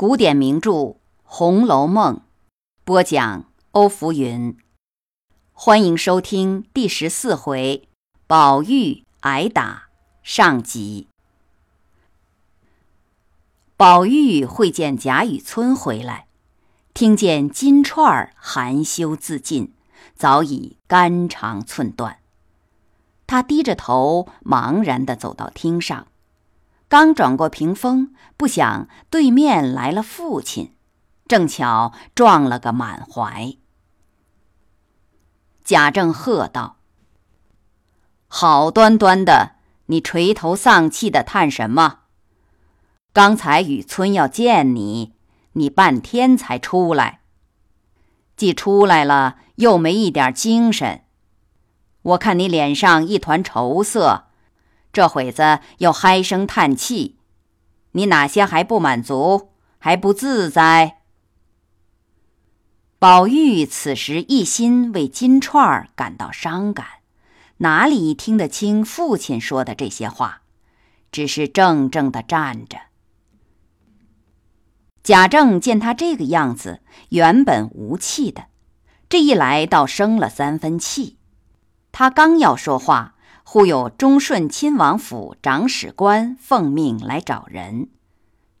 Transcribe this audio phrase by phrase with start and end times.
[0.00, 0.70] 古典名著
[1.24, 2.14] 《红楼梦》，
[2.84, 4.56] 播讲欧福云。
[5.52, 7.88] 欢迎收听第十四回
[8.28, 9.88] 宝玉挨打
[10.22, 11.08] 上集。
[13.76, 16.28] 宝玉会见贾雨村回来，
[16.94, 19.74] 听见金钏儿含羞自尽，
[20.14, 22.20] 早已肝肠寸断。
[23.26, 26.06] 他低着头，茫然地走到厅上。
[26.88, 30.74] 刚转过屏风，不想对面来了父亲，
[31.26, 33.54] 正巧撞了个满怀。
[35.62, 36.78] 贾政喝道
[38.26, 39.56] ：“好端端的，
[39.86, 41.98] 你垂头丧气的叹什么？
[43.12, 45.12] 刚才雨村要见你，
[45.52, 47.20] 你半天才出来。
[48.34, 51.02] 既出来了，又没一点精神。
[52.00, 54.24] 我看你脸上一团愁色。”
[54.92, 57.18] 这会子又唉声叹气，
[57.92, 60.98] 你哪些还不满足，还不自在？
[62.98, 66.86] 宝玉此时一心为金钏儿感到伤感，
[67.58, 70.42] 哪里听得清父亲说的这些话？
[71.12, 72.78] 只是怔怔的站着。
[75.04, 78.46] 贾政见他这个样子，原本无气的，
[79.08, 81.18] 这一来倒生了三分气。
[81.92, 83.14] 他刚要说话。
[83.50, 87.88] 忽有忠顺亲王府长史官奉命来找人，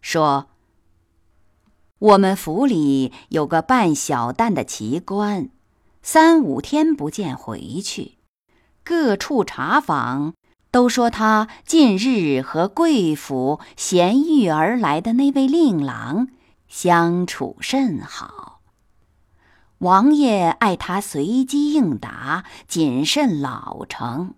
[0.00, 0.46] 说
[2.00, 5.50] ：“我们府里有个办小旦的奇官，
[6.00, 8.16] 三五天不见回去，
[8.82, 10.32] 各处查访，
[10.70, 16.28] 都说他近日和贵府衔玉而来的那位令郎
[16.66, 18.62] 相处甚好。
[19.80, 24.32] 王爷爱他随机应答，谨慎老成。”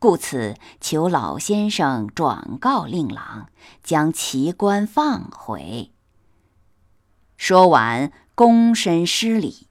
[0.00, 3.48] 故此，求老先生转告令郎，
[3.82, 5.90] 将奇官放回。
[7.36, 9.66] 说完，躬身施礼。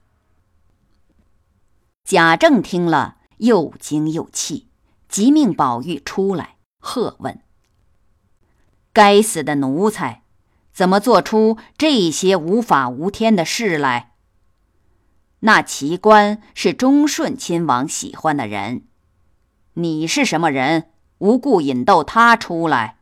[2.04, 4.68] 贾政听了，又惊又气，
[5.08, 7.40] 急命宝玉出来，喝问
[8.92, 10.24] ：“该死的奴才，
[10.74, 14.12] 怎么做出这些无法无天的事来？
[15.40, 18.84] 那奇官是忠顺亲王喜欢的人。”
[19.80, 20.90] 你是什么人？
[21.18, 22.98] 无故引逗他出来，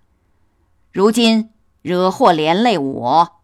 [0.92, 3.41] 如今惹祸连累我。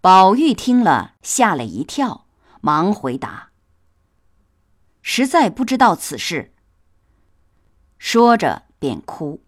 [0.00, 2.26] 宝玉听了，吓了一跳，
[2.60, 3.50] 忙回答
[5.02, 6.54] ：“实在不知道此事。”
[7.98, 9.42] 说着便哭。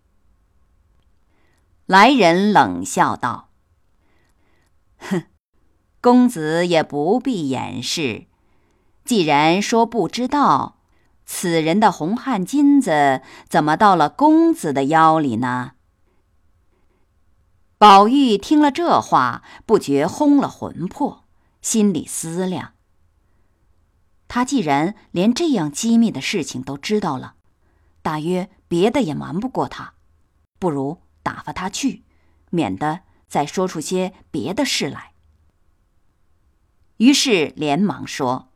[1.87, 3.51] 来人冷笑道
[4.99, 5.27] ：“哼，
[6.01, 8.27] 公子也不必掩饰，
[9.05, 10.74] 既然说不知道。”
[11.37, 15.73] 此人的红汗金子怎么到了公子的腰里呢？
[17.77, 21.25] 宝玉听了这话，不觉轰了魂魄，
[21.61, 22.75] 心里思量：
[24.29, 27.35] 他既然连这样机密的事情都知道了，
[28.01, 29.95] 大约别的也瞒不过他，
[30.61, 32.05] 不如打发他去，
[32.51, 35.11] 免得再说出些别的事来。
[36.99, 38.51] 于是连忙说：“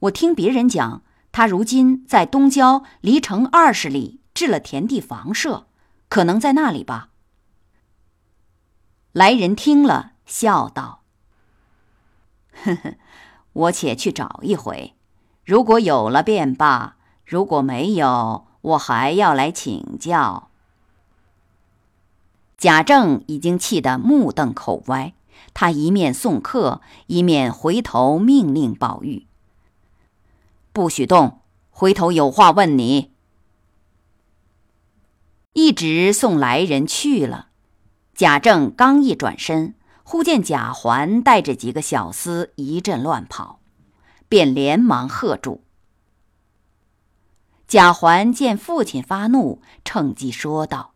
[0.00, 1.02] 我听别人讲。”
[1.32, 5.66] 他如今在东郊，离城二十里，置了田地房舍，
[6.08, 7.10] 可能在那里吧。
[9.12, 11.02] 来人听了，笑道
[12.62, 12.94] ：“呵呵，
[13.52, 14.94] 我且去找一回，
[15.44, 20.50] 如果有了便罢；如果没有，我还要来请教。”
[22.58, 25.14] 贾政已经气得目瞪口歪，
[25.54, 29.26] 他一面送客，一面回头命令宝玉。
[30.72, 31.42] 不许动！
[31.70, 33.12] 回头有话问你。
[35.52, 37.48] 一直送来人去了。
[38.14, 39.74] 贾政刚一转身，
[40.04, 43.60] 忽见贾环带着几个小厮一阵乱跑，
[44.28, 45.64] 便连忙喝住。
[47.66, 50.92] 贾环见父亲发怒，趁机说道：“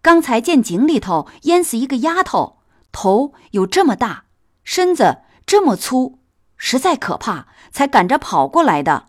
[0.00, 4.24] 刚才见井里头淹死一个丫头，头有这么大，
[4.64, 6.19] 身子这么粗。”
[6.62, 9.08] 实在可怕，才赶着跑过来的。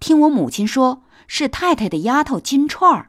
[0.00, 3.08] 听我母亲说，是太太的丫头金钏儿，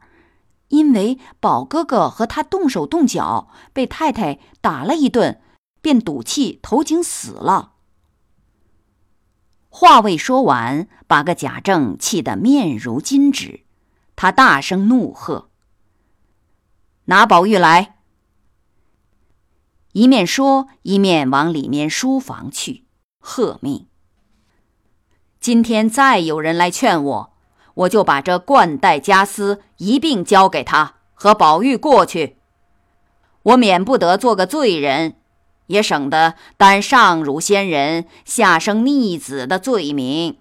[0.68, 5.42] 因为宝哥哥和她动手动脚，被太太打了一顿，
[5.82, 7.74] 便赌气投井死了。
[9.70, 13.66] 话未说完，把个贾政气得面如金纸，
[14.16, 15.50] 他大声怒喝
[17.06, 17.98] ：“拿宝玉来！”
[19.94, 22.86] 一面说，一面往里面书房去。
[23.30, 23.86] 喝命！
[25.40, 27.34] 今天再有人来劝我，
[27.76, 32.38] 我就把这冠带家私一并交给他，和宝玉过去，
[33.44, 35.16] 我免不得做个罪人，
[35.68, 40.40] 也省得担上辱先人、下生逆子的罪名。”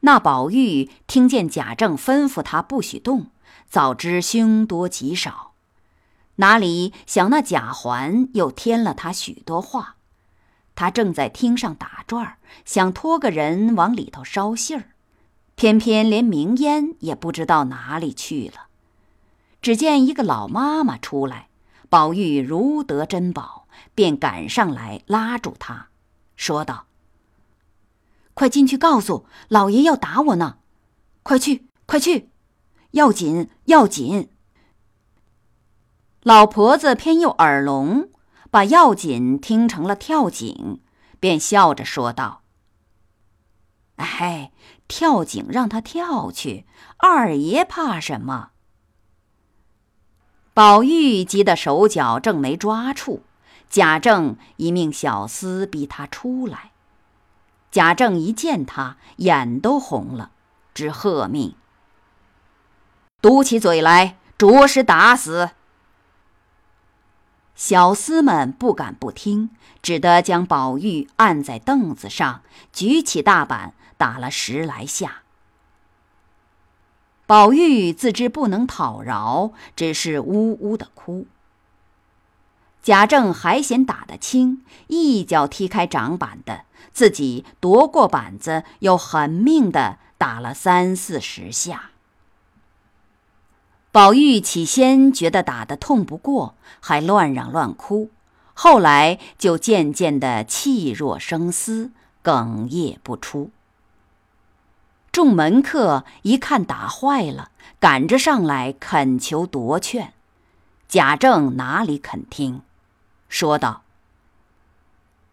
[0.00, 3.26] 那宝玉听见贾政吩咐他不许动，
[3.68, 5.52] 早知凶多吉少，
[6.36, 9.96] 哪里想那贾环又添了他许多话。
[10.76, 14.90] 他正在厅上打转，想托个人往里头捎信儿，
[15.56, 18.68] 偏偏连明烟也不知道哪里去了。
[19.60, 21.48] 只见一个老妈妈出来，
[21.88, 25.88] 宝玉如得珍宝，便赶上来拉住他，
[26.36, 26.86] 说道。
[28.34, 30.58] 快进去告诉老爷要打我呢！
[31.22, 32.28] 快去，快去，
[32.90, 34.28] 要紧，要紧！
[36.22, 38.10] 老婆子偏又耳聋，
[38.56, 40.80] 把“要紧”听成了跳井，
[41.20, 42.40] 便笑着说道
[43.96, 44.50] ：“哎，
[44.88, 46.64] 跳井让他跳去，
[46.96, 48.52] 二爷怕什么？”
[50.54, 53.24] 宝玉急得手脚正没抓处，
[53.68, 56.72] 贾政一命小厮逼他出来。
[57.70, 60.30] 贾政一见他，眼都红了，
[60.72, 61.54] 只喝命
[63.20, 65.50] ：“嘟起嘴来，着实打死！”
[67.56, 69.48] 小厮们不敢不听，
[69.82, 75.22] 只得将宝玉按在凳子上，举起大板打了十来下。
[77.26, 81.26] 宝玉自知不能讨饶，只是呜呜的哭。
[82.82, 91.90] 贾政还嫌打得轻，一脚踢开掌板的，自己夺过板子，又狠命的打了三四十下。
[93.96, 98.10] 宝玉起先觉得打得痛不过，还乱嚷乱哭，
[98.52, 103.50] 后来就渐渐的气若生丝，哽咽不出。
[105.10, 107.48] 众门客一看打坏了，
[107.80, 110.12] 赶着上来恳求夺劝，
[110.86, 112.60] 贾政哪里肯听。
[113.30, 113.80] 说道：“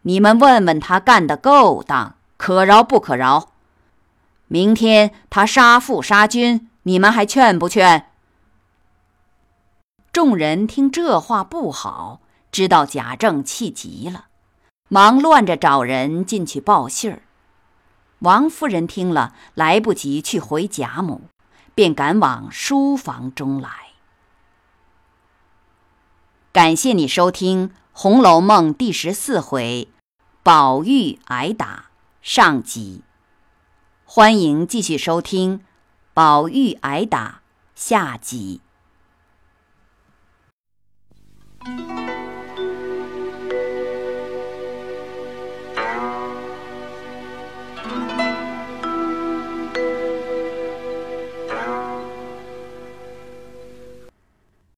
[0.03, 3.49] 你们问问他干得够当，可饶不可饶？
[4.47, 8.07] 明天他杀父杀君，你们还劝不劝？”
[10.13, 12.21] 众人听这话不好，
[12.51, 14.27] 知道贾政气急了，
[14.87, 17.23] 忙乱着找人进去报信儿。
[18.19, 21.21] 王夫人听了，来不及去回贾母，
[21.73, 23.69] 便赶往书房中来。
[26.51, 27.69] 感谢你收听。
[27.91, 29.87] 《红楼梦》第十四回，
[30.43, 31.85] 宝玉挨打
[32.21, 33.01] 上集，
[34.05, 35.61] 欢迎继续收听
[36.13, 37.41] 宝玉挨打
[37.73, 38.61] 下集。